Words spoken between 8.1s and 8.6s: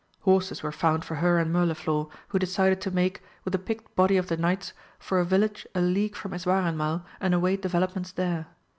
there.